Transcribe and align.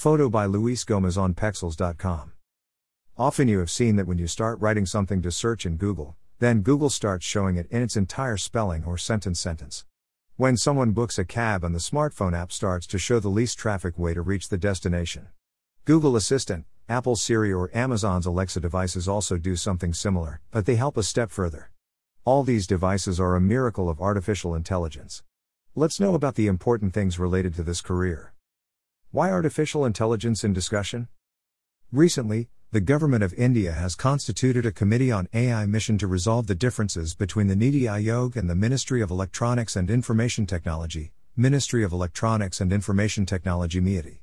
Photo 0.00 0.30
by 0.30 0.46
Luis 0.46 0.82
Gomez 0.82 1.18
on 1.18 1.34
Pexels.com. 1.34 2.32
Often 3.18 3.48
you 3.48 3.58
have 3.58 3.70
seen 3.70 3.96
that 3.96 4.06
when 4.06 4.16
you 4.16 4.26
start 4.26 4.58
writing 4.58 4.86
something 4.86 5.20
to 5.20 5.30
search 5.30 5.66
in 5.66 5.76
Google, 5.76 6.16
then 6.38 6.62
Google 6.62 6.88
starts 6.88 7.26
showing 7.26 7.56
it 7.56 7.66
in 7.70 7.82
its 7.82 7.98
entire 7.98 8.38
spelling 8.38 8.82
or 8.84 8.96
sentence 8.96 9.38
sentence. 9.38 9.84
When 10.36 10.56
someone 10.56 10.92
books 10.92 11.18
a 11.18 11.24
cab 11.26 11.64
and 11.64 11.74
the 11.74 11.80
smartphone 11.80 12.34
app 12.34 12.50
starts 12.50 12.86
to 12.86 12.98
show 12.98 13.20
the 13.20 13.28
least 13.28 13.58
traffic 13.58 13.98
way 13.98 14.14
to 14.14 14.22
reach 14.22 14.48
the 14.48 14.56
destination. 14.56 15.28
Google 15.84 16.16
Assistant, 16.16 16.64
Apple 16.88 17.14
Siri, 17.14 17.52
or 17.52 17.70
Amazon's 17.76 18.24
Alexa 18.24 18.60
devices 18.60 19.06
also 19.06 19.36
do 19.36 19.54
something 19.54 19.92
similar, 19.92 20.40
but 20.50 20.64
they 20.64 20.76
help 20.76 20.96
a 20.96 21.02
step 21.02 21.30
further. 21.30 21.72
All 22.24 22.42
these 22.42 22.66
devices 22.66 23.20
are 23.20 23.36
a 23.36 23.38
miracle 23.38 23.90
of 23.90 24.00
artificial 24.00 24.54
intelligence. 24.54 25.22
Let's 25.74 26.00
know 26.00 26.14
about 26.14 26.36
the 26.36 26.46
important 26.46 26.94
things 26.94 27.18
related 27.18 27.54
to 27.56 27.62
this 27.62 27.82
career. 27.82 28.32
Why 29.12 29.32
artificial 29.32 29.84
intelligence 29.84 30.44
in 30.44 30.52
discussion? 30.52 31.08
Recently, 31.90 32.48
the 32.70 32.80
government 32.80 33.24
of 33.24 33.34
India 33.34 33.72
has 33.72 33.96
constituted 33.96 34.64
a 34.64 34.70
committee 34.70 35.10
on 35.10 35.26
AI 35.34 35.66
mission 35.66 35.98
to 35.98 36.06
resolve 36.06 36.46
the 36.46 36.54
differences 36.54 37.16
between 37.16 37.48
the 37.48 37.56
NITI 37.56 37.86
Aayog 37.86 38.36
and 38.36 38.48
the 38.48 38.54
Ministry 38.54 39.02
of 39.02 39.10
Electronics 39.10 39.74
and 39.74 39.90
Information 39.90 40.46
Technology, 40.46 41.10
Ministry 41.36 41.82
of 41.82 41.90
Electronics 41.90 42.60
and 42.60 42.72
Information 42.72 43.26
Technology 43.26 43.80
MeitY. 43.80 44.20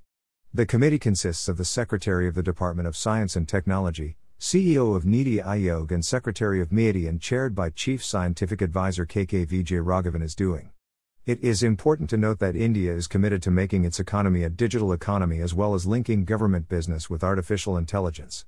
The 0.53 0.65
committee 0.65 0.99
consists 0.99 1.49
of 1.49 1.57
the 1.57 1.65
Secretary 1.65 2.25
of 2.25 2.35
the 2.35 2.41
Department 2.41 2.87
of 2.87 2.95
Science 2.95 3.35
and 3.35 3.45
Technology, 3.45 4.15
CEO 4.39 4.95
of 4.95 5.05
NITI 5.05 5.39
Aayog 5.39 5.91
and 5.91 6.05
Secretary 6.05 6.61
of 6.61 6.69
MeitY 6.69 7.09
and 7.09 7.19
chaired 7.19 7.53
by 7.53 7.71
Chief 7.71 8.01
Scientific 8.01 8.61
Advisor 8.61 9.05
KK 9.05 9.47
Vijay 9.47 9.83
Raghavan 9.83 10.23
is 10.23 10.33
doing. 10.33 10.71
It 11.27 11.43
is 11.43 11.61
important 11.61 12.09
to 12.11 12.15
note 12.15 12.39
that 12.39 12.55
India 12.55 12.93
is 12.93 13.05
committed 13.05 13.43
to 13.43 13.51
making 13.51 13.83
its 13.83 13.99
economy 13.99 14.43
a 14.43 14.49
digital 14.49 14.93
economy 14.93 15.41
as 15.41 15.53
well 15.53 15.73
as 15.73 15.85
linking 15.85 16.23
government 16.23 16.69
business 16.69 17.09
with 17.09 17.21
artificial 17.21 17.75
intelligence. 17.75 18.45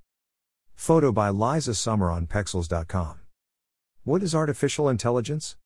Photo 0.76 1.12
by 1.12 1.28
Liza 1.28 1.76
Summer 1.76 2.10
on 2.10 2.26
Pexels.com. 2.26 3.20
What 4.06 4.24
is 4.24 4.34
artificial 4.34 4.88
intelligence? 4.88 5.58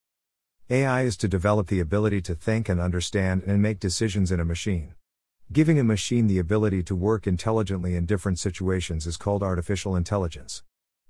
AI 0.72 1.04
is 1.04 1.16
to 1.18 1.28
develop 1.28 1.68
the 1.68 1.80
ability 1.80 2.20
to 2.24 2.34
think 2.34 2.68
and 2.68 2.82
understand 2.82 3.44
and 3.46 3.62
make 3.62 3.80
decisions 3.80 4.32
in 4.32 4.40
a 4.40 4.46
machine. 4.46 4.96
Giving 5.52 5.78
a 5.78 5.84
machine 5.84 6.26
the 6.26 6.40
ability 6.40 6.82
to 6.82 6.96
work 6.96 7.28
intelligently 7.28 7.96
in 7.96 8.08
different 8.08 8.40
situations 8.40 9.06
is 9.06 9.18
called 9.18 9.44
artificial 9.44 9.96
intelligence. 9.96 10.64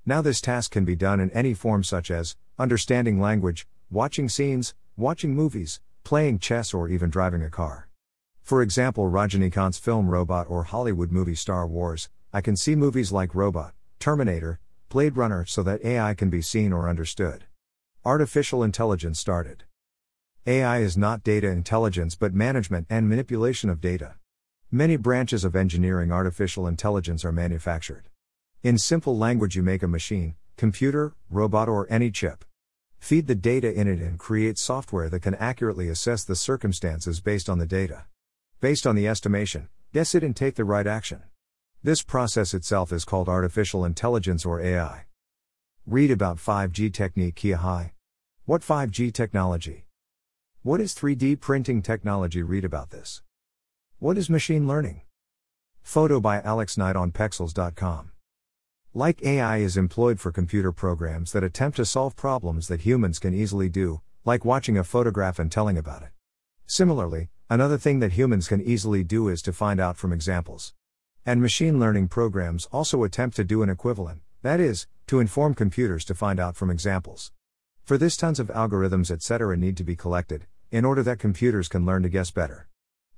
Now, 0.06 0.22
this 0.22 0.42
task 0.42 0.70
can 0.70 0.84
be 0.84 0.98
done 0.98 1.22
in 1.22 1.32
any 1.32 1.54
form, 1.54 1.82
such 1.82 2.12
as 2.12 2.36
understanding 2.60 3.22
language, 3.22 3.66
watching 3.90 4.28
scenes, 4.28 4.74
watching 4.98 5.34
movies, 5.34 5.80
playing 6.04 6.40
chess, 6.40 6.74
or 6.74 6.90
even 6.90 7.10
driving 7.10 7.44
a 7.44 7.50
car. 7.50 7.88
For 8.42 8.62
example, 8.62 9.10
Rajinikanth's 9.10 9.78
film 9.78 10.10
Robot 10.10 10.48
or 10.50 10.64
Hollywood 10.64 11.12
movie 11.12 11.36
Star 11.36 11.66
Wars, 11.66 12.10
I 12.34 12.42
can 12.42 12.56
see 12.56 12.76
movies 12.76 13.12
like 13.12 13.34
Robot, 13.34 13.74
Terminator, 14.00 14.60
Blade 14.90 15.16
Runner 15.16 15.46
so 15.46 15.64
that 15.64 15.84
AI 15.86 16.14
can 16.14 16.30
be 16.30 16.42
seen 16.42 16.74
or 16.74 16.90
understood. 16.90 17.46
Artificial 18.06 18.64
intelligence 18.64 19.20
started. 19.20 19.64
AI 20.46 20.80
is 20.80 20.98
not 20.98 21.24
data 21.24 21.48
intelligence 21.48 22.16
but 22.16 22.34
management 22.34 22.86
and 22.90 23.08
manipulation 23.08 23.70
of 23.70 23.80
data. 23.80 24.16
Many 24.70 24.98
branches 24.98 25.46
of 25.46 25.56
engineering 25.56 26.12
artificial 26.12 26.68
intelligence 26.68 27.24
are 27.24 27.32
manufactured. 27.32 28.10
In 28.62 28.78
simple 28.78 29.18
language, 29.18 29.56
you 29.56 29.64
make 29.64 29.84
a 29.84 29.88
machine, 29.88 30.36
computer, 30.58 31.16
robot, 31.30 31.70
or 31.70 31.88
any 31.90 32.12
chip. 32.12 32.44
Feed 33.04 33.28
the 33.28 33.36
data 33.36 33.70
in 33.70 33.90
it 33.90 34.00
and 34.00 34.18
create 34.18 34.58
software 34.58 35.10
that 35.10 35.24
can 35.24 35.36
accurately 35.36 35.90
assess 35.90 36.24
the 36.24 36.38
circumstances 36.38 37.20
based 37.20 37.50
on 37.50 37.60
the 37.60 37.66
data. 37.66 38.06
Based 38.62 38.88
on 38.88 38.96
the 38.96 39.10
estimation, 39.10 39.68
guess 39.92 40.16
it 40.16 40.24
and 40.24 40.34
take 40.34 40.56
the 40.56 40.64
right 40.64 40.88
action. 40.88 41.22
This 41.84 42.02
process 42.02 42.54
itself 42.54 42.94
is 42.94 43.04
called 43.04 43.28
artificial 43.28 43.84
intelligence 43.84 44.46
or 44.46 44.62
AI. 44.62 45.04
Read 45.86 46.12
about 46.12 46.38
5G 46.38 46.94
technique 46.94 47.36
Kia 47.36 47.58
High. 47.58 47.92
What 48.46 48.62
5G 48.62 49.14
technology? 49.14 49.84
What 50.62 50.80
is 50.80 50.96
3D 50.96 51.42
printing 51.42 51.82
technology? 51.82 52.42
Read 52.42 52.64
about 52.64 52.92
this. 52.92 53.22
What 54.00 54.18
is 54.18 54.30
machine 54.30 54.66
learning? 54.66 55.02
Photo 55.82 56.22
by 56.22 56.40
Alex 56.40 56.78
Knight 56.78 56.96
on 56.96 57.12
Pexels.com. 57.12 58.13
Like 58.96 59.24
AI 59.24 59.58
is 59.58 59.76
employed 59.76 60.20
for 60.20 60.32
computer 60.32 60.72
programs 60.72 61.32
that 61.32 61.44
attempt 61.44 61.78
to 61.78 61.86
solve 61.86 62.16
problems 62.16 62.68
that 62.68 62.82
humans 62.82 63.18
can 63.18 63.34
easily 63.34 63.68
do, 63.68 64.02
like 64.24 64.46
watching 64.46 64.78
a 64.78 64.84
photograph 64.84 65.40
and 65.40 65.52
telling 65.52 65.80
about 65.80 66.04
it. 66.04 66.10
Similarly, 66.68 67.30
another 67.50 67.80
thing 67.80 68.02
that 68.02 68.12
humans 68.12 68.48
can 68.48 68.62
easily 68.62 69.04
do 69.04 69.30
is 69.30 69.42
to 69.42 69.52
find 69.52 69.80
out 69.80 69.98
from 69.98 70.14
examples. 70.14 70.76
And 71.26 71.42
machine 71.42 71.80
learning 71.80 72.10
programs 72.10 72.68
also 72.72 73.04
attempt 73.04 73.36
to 73.38 73.44
do 73.44 73.64
an 73.64 73.70
equivalent, 73.72 74.22
that 74.44 74.60
is, 74.60 74.86
to 75.08 75.20
inform 75.20 75.56
computers 75.56 76.06
to 76.06 76.14
find 76.14 76.40
out 76.40 76.56
from 76.56 76.70
examples. 76.70 77.32
For 77.84 77.98
this, 77.98 78.16
tons 78.16 78.40
of 78.40 78.50
algorithms, 78.50 79.10
etc., 79.10 79.58
need 79.58 79.76
to 79.78 79.84
be 79.84 79.96
collected, 79.96 80.46
in 80.70 80.86
order 80.86 81.02
that 81.02 81.18
computers 81.18 81.68
can 81.68 81.84
learn 81.84 82.04
to 82.04 82.10
guess 82.10 82.30
better. 82.30 82.68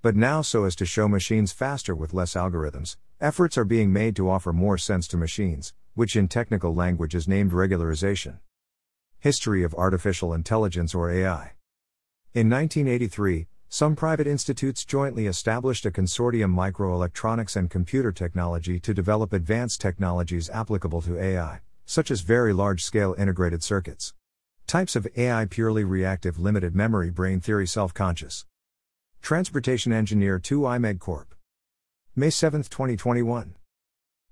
But 0.01 0.15
now, 0.15 0.41
so 0.41 0.63
as 0.63 0.75
to 0.77 0.85
show 0.85 1.09
machines 1.09 1.51
faster 1.51 1.93
with 1.93 2.13
less 2.13 2.35
algorithms, 2.35 2.95
efforts 3.25 3.57
are 3.57 3.65
being 3.65 3.91
made 3.91 4.15
to 4.15 4.29
offer 4.29 4.53
more 4.53 4.77
sense 4.77 5.07
to 5.07 5.17
machines, 5.17 5.73
which 5.95 6.15
in 6.15 6.27
technical 6.27 6.75
language 6.75 7.15
is 7.15 7.27
named 7.27 7.51
regularization. 7.51 8.37
History 9.17 9.63
of 9.63 9.73
Artificial 9.73 10.31
Intelligence 10.31 10.93
or 10.93 11.09
AI. 11.09 11.53
In 12.35 12.51
1983, 12.51 13.47
some 13.67 13.95
private 13.95 14.27
institutes 14.27 14.85
jointly 14.85 15.25
established 15.25 15.87
a 15.87 15.91
consortium 15.91 16.53
microelectronics 16.53 17.55
and 17.55 17.67
computer 17.67 18.11
technology 18.11 18.79
to 18.81 18.93
develop 18.93 19.33
advanced 19.33 19.81
technologies 19.81 20.47
applicable 20.51 21.01
to 21.01 21.19
AI, 21.19 21.61
such 21.83 22.11
as 22.11 22.21
very 22.21 22.53
large 22.53 22.83
scale 22.83 23.15
integrated 23.17 23.63
circuits. 23.63 24.13
Types 24.67 24.95
of 24.95 25.07
AI 25.17 25.45
purely 25.45 25.83
reactive 25.83 26.37
limited 26.37 26.75
memory 26.75 27.09
brain 27.09 27.39
theory 27.39 27.65
self 27.65 27.91
conscious. 27.91 28.45
Transportation 29.23 29.91
Engineer 29.91 30.37
2 30.37 30.59
IMEG 30.59 30.99
Corp. 30.99 31.34
May 32.17 32.29
7, 32.29 32.63
2021. 32.63 33.55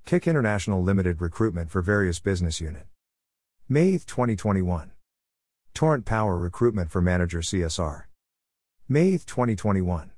Kick 0.06 0.26
International 0.26 0.82
Limited 0.82 1.20
Recruitment 1.20 1.70
for 1.70 1.82
Various 1.82 2.18
Business 2.18 2.62
Unit. 2.62 2.88
May 3.68 3.96
8, 3.96 4.08
2021. 4.08 4.92
Torrent 5.74 6.06
Power 6.06 6.38
Recruitment 6.38 6.90
for 6.90 7.02
Manager 7.02 7.40
CSR. 7.40 8.04
May 8.88 9.16
8, 9.16 9.28
2021. 9.28 10.12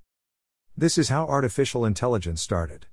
This 0.77 0.99
is 0.99 1.09
how 1.09 1.25
artificial 1.25 1.85
intelligence 1.85 2.39
started. 2.39 2.85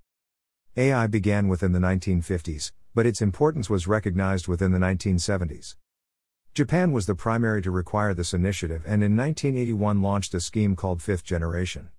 AI 0.79 1.07
began 1.07 1.49
within 1.49 1.73
the 1.73 1.79
1950s, 1.79 2.73
but 2.95 3.05
its 3.05 3.21
importance 3.21 3.69
was 3.69 3.87
recognized 3.87 4.49
within 4.49 4.73
the 4.73 4.79
1970s. 4.79 5.77
Japan 6.55 6.93
was 6.93 7.05
the 7.05 7.15
primary 7.15 7.61
to 7.61 7.71
require 7.71 8.15
this 8.15 8.33
initiative 8.33 8.85
and 8.87 9.05
in 9.05 9.15
1981 9.19 10.01
launched 10.01 10.33
a 10.33 10.41
scheme 10.41 10.77
called 10.77 11.03
Fifth 11.03 11.25
Generation. 11.25 11.91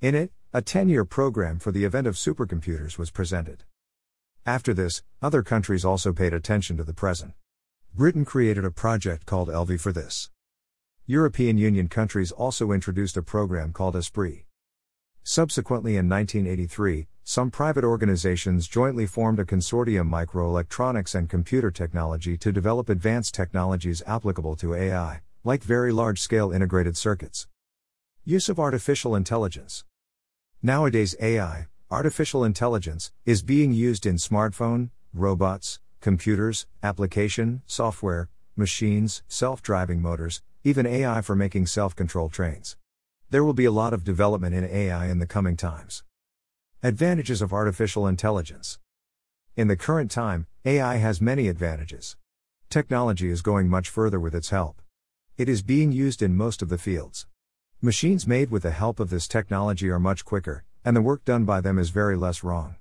In 0.00 0.14
it, 0.14 0.32
a 0.52 0.60
10 0.60 0.88
year 0.88 1.04
program 1.04 1.60
for 1.60 1.70
the 1.70 1.84
event 1.84 2.08
of 2.08 2.16
supercomputers 2.16 2.98
was 2.98 3.12
presented. 3.12 3.62
After 4.44 4.74
this, 4.74 5.04
other 5.22 5.44
countries 5.44 5.84
also 5.84 6.12
paid 6.12 6.34
attention 6.34 6.76
to 6.76 6.82
the 6.82 6.92
present. 6.92 7.34
Britain 7.94 8.24
created 8.24 8.64
a 8.64 8.72
project 8.72 9.26
called 9.26 9.48
Alvey 9.48 9.78
for 9.78 9.92
this. 9.92 10.28
European 11.06 11.56
Union 11.56 11.86
countries 11.86 12.32
also 12.32 12.72
introduced 12.72 13.16
a 13.16 13.22
program 13.22 13.72
called 13.72 13.94
Esprit. 13.94 14.46
Subsequently, 15.22 15.92
in 15.92 16.08
1983, 16.08 17.06
some 17.22 17.52
private 17.52 17.84
organizations 17.84 18.66
jointly 18.66 19.06
formed 19.06 19.38
a 19.38 19.44
consortium 19.44 20.10
microelectronics 20.10 21.14
and 21.14 21.28
computer 21.28 21.70
technology 21.70 22.36
to 22.36 22.50
develop 22.50 22.88
advanced 22.88 23.34
technologies 23.34 24.02
applicable 24.04 24.56
to 24.56 24.74
AI, 24.74 25.20
like 25.44 25.62
very 25.62 25.92
large 25.92 26.20
scale 26.20 26.50
integrated 26.50 26.96
circuits. 26.96 27.46
Use 28.24 28.48
of 28.48 28.58
artificial 28.58 29.14
intelligence. 29.14 29.84
Nowadays, 30.62 31.16
AI, 31.22 31.68
artificial 31.90 32.44
intelligence, 32.44 33.12
is 33.24 33.42
being 33.42 33.72
used 33.72 34.04
in 34.04 34.16
smartphone, 34.16 34.90
robots, 35.14 35.80
computers, 36.02 36.66
application, 36.82 37.62
software, 37.66 38.28
machines, 38.56 39.22
self 39.26 39.62
driving 39.62 40.02
motors, 40.02 40.42
even 40.62 40.84
AI 40.84 41.22
for 41.22 41.34
making 41.34 41.66
self 41.66 41.96
control 41.96 42.28
trains. 42.28 42.76
There 43.30 43.42
will 43.42 43.54
be 43.54 43.64
a 43.64 43.70
lot 43.70 43.94
of 43.94 44.04
development 44.04 44.54
in 44.54 44.64
AI 44.64 45.06
in 45.06 45.18
the 45.18 45.26
coming 45.26 45.56
times. 45.56 46.02
Advantages 46.82 47.40
of 47.40 47.54
artificial 47.54 48.06
intelligence. 48.06 48.78
In 49.56 49.68
the 49.68 49.76
current 49.76 50.10
time, 50.10 50.46
AI 50.66 50.96
has 50.96 51.22
many 51.22 51.48
advantages. 51.48 52.18
Technology 52.68 53.30
is 53.30 53.40
going 53.40 53.70
much 53.70 53.88
further 53.88 54.20
with 54.20 54.34
its 54.34 54.50
help. 54.50 54.82
It 55.38 55.48
is 55.48 55.62
being 55.62 55.90
used 55.90 56.20
in 56.20 56.36
most 56.36 56.60
of 56.60 56.68
the 56.68 56.76
fields. 56.76 57.26
Machines 57.82 58.26
made 58.26 58.50
with 58.50 58.62
the 58.62 58.72
help 58.72 59.00
of 59.00 59.08
this 59.08 59.26
technology 59.26 59.88
are 59.88 59.98
much 59.98 60.24
quicker, 60.24 60.64
and 60.84 60.94
the 60.94 61.00
work 61.00 61.24
done 61.24 61.46
by 61.46 61.62
them 61.62 61.78
is 61.78 61.88
very 61.88 62.16
less 62.16 62.44
wrong. 62.44 62.76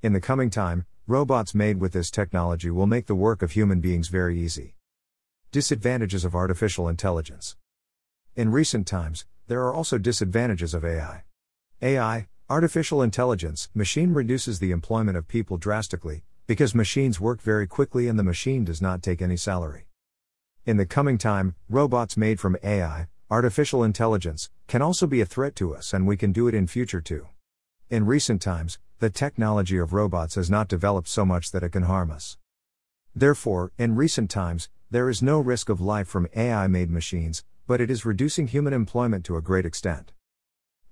In 0.00 0.14
the 0.14 0.20
coming 0.20 0.48
time, 0.48 0.86
robots 1.06 1.54
made 1.54 1.78
with 1.78 1.92
this 1.92 2.10
technology 2.10 2.70
will 2.70 2.86
make 2.86 3.06
the 3.06 3.14
work 3.14 3.42
of 3.42 3.52
human 3.52 3.80
beings 3.80 4.08
very 4.08 4.40
easy. 4.40 4.76
Disadvantages 5.52 6.24
of 6.24 6.34
artificial 6.34 6.88
intelligence. 6.88 7.56
In 8.34 8.50
recent 8.50 8.86
times, 8.86 9.26
there 9.46 9.62
are 9.62 9.74
also 9.74 9.98
disadvantages 9.98 10.72
of 10.72 10.86
AI. 10.86 11.24
AI, 11.82 12.28
Artificial 12.50 13.02
intelligence, 13.02 13.70
machine 13.74 14.12
reduces 14.12 14.58
the 14.58 14.70
employment 14.70 15.16
of 15.16 15.26
people 15.26 15.56
drastically, 15.56 16.24
because 16.46 16.74
machines 16.74 17.18
work 17.18 17.40
very 17.40 17.66
quickly 17.66 18.06
and 18.06 18.18
the 18.18 18.22
machine 18.22 18.64
does 18.64 18.82
not 18.82 19.02
take 19.02 19.22
any 19.22 19.36
salary. 19.36 19.86
In 20.66 20.76
the 20.76 20.84
coming 20.84 21.16
time, 21.16 21.54
robots 21.70 22.18
made 22.18 22.38
from 22.38 22.58
AI, 22.62 23.08
artificial 23.34 23.82
intelligence, 23.82 24.48
can 24.68 24.80
also 24.80 25.08
be 25.08 25.20
a 25.20 25.26
threat 25.26 25.56
to 25.56 25.74
us 25.74 25.92
and 25.92 26.06
we 26.06 26.16
can 26.16 26.30
do 26.30 26.46
it 26.46 26.54
in 26.54 26.68
future 26.68 27.00
too. 27.00 27.26
In 27.90 28.06
recent 28.06 28.40
times, 28.40 28.78
the 29.00 29.10
technology 29.10 29.76
of 29.76 29.92
robots 29.92 30.36
has 30.36 30.48
not 30.48 30.68
developed 30.68 31.08
so 31.08 31.24
much 31.24 31.50
that 31.50 31.64
it 31.64 31.70
can 31.70 31.82
harm 31.82 32.12
us. 32.12 32.38
Therefore, 33.12 33.72
in 33.76 33.96
recent 33.96 34.30
times, 34.30 34.68
there 34.88 35.10
is 35.10 35.20
no 35.20 35.40
risk 35.40 35.68
of 35.68 35.80
life 35.80 36.06
from 36.06 36.28
AI 36.36 36.68
made 36.68 36.92
machines, 36.92 37.42
but 37.66 37.80
it 37.80 37.90
is 37.90 38.04
reducing 38.04 38.46
human 38.46 38.72
employment 38.72 39.24
to 39.24 39.36
a 39.36 39.42
great 39.42 39.66
extent. 39.66 40.12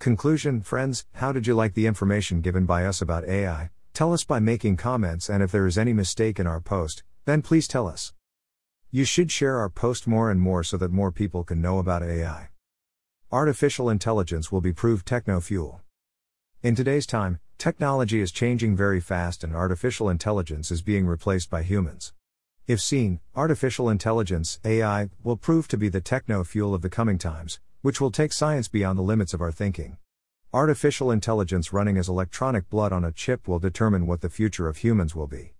Conclusion 0.00 0.62
Friends, 0.62 1.06
how 1.14 1.30
did 1.30 1.46
you 1.46 1.54
like 1.54 1.74
the 1.74 1.86
information 1.86 2.40
given 2.40 2.66
by 2.66 2.84
us 2.84 3.00
about 3.00 3.24
AI? 3.24 3.70
Tell 3.94 4.12
us 4.12 4.24
by 4.24 4.40
making 4.40 4.78
comments, 4.78 5.30
and 5.30 5.44
if 5.44 5.52
there 5.52 5.68
is 5.68 5.78
any 5.78 5.92
mistake 5.92 6.40
in 6.40 6.48
our 6.48 6.60
post, 6.60 7.04
then 7.24 7.40
please 7.40 7.68
tell 7.68 7.86
us. 7.86 8.12
You 8.94 9.06
should 9.06 9.32
share 9.32 9.56
our 9.56 9.70
post 9.70 10.06
more 10.06 10.30
and 10.30 10.38
more 10.38 10.62
so 10.62 10.76
that 10.76 10.90
more 10.90 11.10
people 11.10 11.44
can 11.44 11.62
know 11.62 11.78
about 11.78 12.02
AI. 12.02 12.50
Artificial 13.30 13.88
intelligence 13.88 14.52
will 14.52 14.60
be 14.60 14.74
proved 14.74 15.06
techno 15.06 15.40
fuel. 15.40 15.80
In 16.62 16.74
today's 16.74 17.06
time, 17.06 17.38
technology 17.56 18.20
is 18.20 18.30
changing 18.30 18.76
very 18.76 19.00
fast 19.00 19.42
and 19.42 19.56
artificial 19.56 20.10
intelligence 20.10 20.70
is 20.70 20.82
being 20.82 21.06
replaced 21.06 21.48
by 21.48 21.62
humans. 21.62 22.12
If 22.66 22.82
seen, 22.82 23.20
artificial 23.34 23.88
intelligence, 23.88 24.60
AI, 24.62 25.08
will 25.22 25.38
prove 25.38 25.68
to 25.68 25.78
be 25.78 25.88
the 25.88 26.02
techno 26.02 26.44
fuel 26.44 26.74
of 26.74 26.82
the 26.82 26.90
coming 26.90 27.16
times, 27.16 27.60
which 27.80 27.98
will 27.98 28.10
take 28.10 28.34
science 28.34 28.68
beyond 28.68 28.98
the 28.98 29.02
limits 29.02 29.32
of 29.32 29.40
our 29.40 29.52
thinking. 29.52 29.96
Artificial 30.52 31.10
intelligence 31.10 31.72
running 31.72 31.96
as 31.96 32.10
electronic 32.10 32.68
blood 32.68 32.92
on 32.92 33.06
a 33.06 33.12
chip 33.12 33.48
will 33.48 33.58
determine 33.58 34.06
what 34.06 34.20
the 34.20 34.28
future 34.28 34.68
of 34.68 34.76
humans 34.76 35.16
will 35.16 35.26
be. 35.26 35.54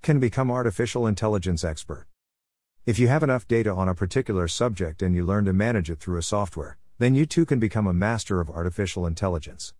Can 0.00 0.20
become 0.20 0.48
artificial 0.48 1.08
intelligence 1.08 1.64
expert. 1.64 2.06
If 2.84 2.98
you 2.98 3.06
have 3.06 3.22
enough 3.22 3.46
data 3.46 3.72
on 3.72 3.88
a 3.88 3.94
particular 3.94 4.48
subject 4.48 5.02
and 5.02 5.14
you 5.14 5.24
learn 5.24 5.44
to 5.44 5.52
manage 5.52 5.88
it 5.88 6.00
through 6.00 6.18
a 6.18 6.22
software, 6.22 6.78
then 6.98 7.14
you 7.14 7.26
too 7.26 7.46
can 7.46 7.60
become 7.60 7.86
a 7.86 7.92
master 7.92 8.40
of 8.40 8.50
artificial 8.50 9.06
intelligence. 9.06 9.72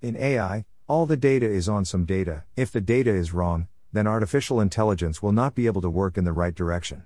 In 0.00 0.16
AI, 0.16 0.64
all 0.86 1.04
the 1.04 1.16
data 1.16 1.46
is 1.46 1.68
on 1.68 1.84
some 1.84 2.04
data. 2.04 2.44
If 2.54 2.70
the 2.70 2.80
data 2.80 3.10
is 3.10 3.34
wrong, 3.34 3.66
then 3.92 4.06
artificial 4.06 4.60
intelligence 4.60 5.20
will 5.20 5.32
not 5.32 5.56
be 5.56 5.66
able 5.66 5.80
to 5.80 5.90
work 5.90 6.16
in 6.16 6.22
the 6.22 6.32
right 6.32 6.54
direction. 6.54 7.02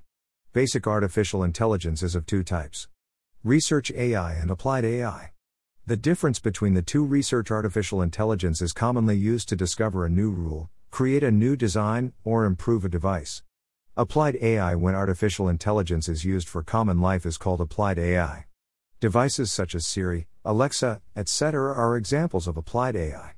Basic 0.53 0.87
artificial 0.87 1.43
intelligence 1.43 2.03
is 2.03 2.15
of 2.15 2.27
two 2.27 2.45
types 2.45 2.87
Research 3.43 3.91
AI 3.93 4.35
and 4.35 4.51
Applied 4.51 4.85
AI. 4.85 5.33
The 5.87 5.97
difference 5.97 6.41
between 6.41 6.75
the 6.75 6.83
two 6.83 7.07
research 7.07 7.51
artificial 7.51 8.03
intelligence 8.03 8.61
is 8.61 8.75
commonly 8.75 9.17
used 9.17 9.49
to 9.49 9.57
discover 9.57 10.05
a 10.05 10.11
new 10.11 10.31
rule, 10.31 10.69
create 10.91 11.25
a 11.25 11.31
new 11.31 11.57
design, 11.57 12.13
or 12.23 12.45
improve 12.45 12.85
a 12.85 12.91
device. 12.91 13.43
Applied 14.01 14.37
AI 14.41 14.77
when 14.77 14.95
artificial 14.95 15.49
intelligence 15.49 16.09
is 16.09 16.25
used 16.25 16.49
for 16.49 16.63
common 16.63 17.01
life 17.01 17.27
is 17.27 17.37
called 17.37 17.61
applied 17.61 17.99
AI. 17.99 18.45
Devices 19.01 19.51
such 19.51 19.75
as 19.75 19.89
Siri, 19.89 20.29
Alexa, 20.45 21.03
etc. 21.17 21.75
are 21.75 21.97
examples 21.97 22.47
of 22.47 22.57
applied 22.57 22.95
AI. 22.95 23.33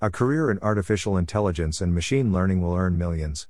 A 0.00 0.08
career 0.08 0.52
in 0.52 0.60
artificial 0.60 1.16
intelligence 1.16 1.80
and 1.80 1.92
machine 1.92 2.32
learning 2.32 2.62
will 2.62 2.76
earn 2.76 2.96
millions. 2.96 3.48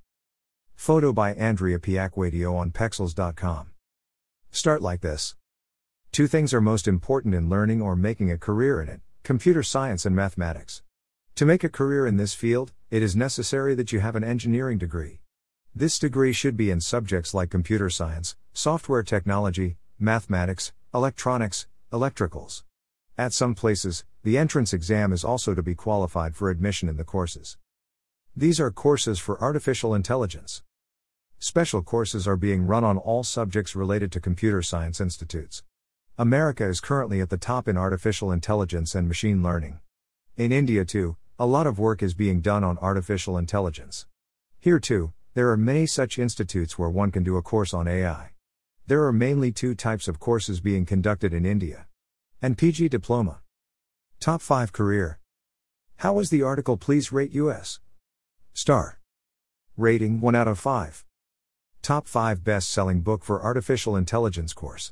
Photo 0.75 1.13
by 1.13 1.35
Andrea 1.35 1.79
Piacquadio 1.79 2.57
on 2.57 2.71
Pexels.com. 2.71 3.73
Start 4.51 4.81
like 4.81 5.03
this. 5.03 5.37
Two 6.13 6.27
things 6.27 6.55
are 6.55 6.63
most 6.63 6.89
important 6.89 7.35
in 7.35 7.51
learning 7.51 7.83
or 7.83 7.95
making 7.95 8.31
a 8.31 8.39
career 8.39 8.81
in 8.81 8.89
it 8.89 9.03
computer 9.23 9.63
science 9.63 10.07
and 10.07 10.17
mathematics. 10.17 10.83
To 11.35 11.45
make 11.45 11.63
a 11.63 11.69
career 11.69 12.07
in 12.07 12.17
this 12.17 12.33
field, 12.33 12.73
it 12.91 13.03
is 13.03 13.15
necessary 13.15 13.75
that 13.75 13.93
you 13.93 14.01
have 14.01 14.17
an 14.17 14.25
engineering 14.25 14.79
degree. 14.79 15.22
This 15.75 15.99
degree 15.99 16.35
should 16.35 16.55
be 16.55 16.71
in 16.71 16.83
subjects 16.83 17.33
like 17.33 17.49
computer 17.49 17.89
science, 17.89 18.37
software 18.53 19.03
technology, 19.03 19.79
mathematics, 19.99 20.75
electronics, 20.93 21.67
electricals. 21.91 22.63
At 23.17 23.33
some 23.33 23.55
places, 23.55 24.05
the 24.23 24.37
entrance 24.37 24.75
exam 24.75 25.15
is 25.15 25.25
also 25.25 25.55
to 25.55 25.63
be 25.63 25.75
qualified 25.75 26.37
for 26.37 26.51
admission 26.51 26.91
in 26.91 26.99
the 26.99 27.05
courses. 27.05 27.57
These 28.37 28.61
are 28.61 28.71
courses 28.71 29.19
for 29.19 29.41
artificial 29.41 29.95
intelligence. 29.95 30.63
Special 31.39 31.81
courses 31.81 32.29
are 32.29 32.37
being 32.37 32.67
run 32.67 32.85
on 32.85 32.99
all 32.99 33.25
subjects 33.25 33.75
related 33.75 34.13
to 34.13 34.21
computer 34.21 34.61
science 34.61 35.01
institutes. 35.01 35.63
America 36.19 36.67
is 36.67 36.81
currently 36.81 37.23
at 37.23 37.31
the 37.31 37.39
top 37.39 37.67
in 37.67 37.79
artificial 37.79 38.31
intelligence 38.31 38.95
and 38.95 39.09
machine 39.09 39.43
learning. 39.43 39.81
In 40.37 40.53
India, 40.53 40.85
too, 40.85 41.17
a 41.39 41.47
lot 41.47 41.67
of 41.67 41.79
work 41.79 42.03
is 42.03 42.13
being 42.13 42.43
done 42.43 42.63
on 42.63 42.77
artificial 42.83 43.39
intelligence. 43.39 44.05
Here, 44.61 44.79
too, 44.79 45.15
there 45.35 45.51
are 45.51 45.57
many 45.57 45.87
such 45.87 46.19
institutes 46.19 46.79
where 46.79 46.91
one 46.91 47.11
can 47.11 47.23
do 47.23 47.37
a 47.37 47.43
course 47.43 47.73
on 47.73 47.89
AI. 47.89 48.33
There 48.87 49.05
are 49.05 49.13
mainly 49.13 49.53
two 49.53 49.75
types 49.75 50.09
of 50.09 50.19
courses 50.19 50.61
being 50.61 50.85
conducted 50.85 51.33
in 51.33 51.47
India 51.47 51.87
and 52.43 52.59
PG 52.59 52.89
diploma. 52.89 53.41
Top 54.19 54.43
5 54.43 54.73
career. 54.73 55.21
How 55.99 56.15
was 56.15 56.31
the 56.31 56.43
article? 56.43 56.77
Please 56.77 57.13
rate 57.13 57.33
US. 57.35 57.79
Star. 58.53 58.99
Rating 59.77 60.21
1 60.21 60.35
out 60.35 60.49
of 60.49 60.59
5. 60.59 61.05
Top 61.81 62.09
5 62.09 62.43
best 62.43 62.69
selling 62.69 63.01
book 63.01 63.25
for 63.25 63.41
artificial 63.41 63.95
intelligence 63.95 64.53
course. 64.53 64.91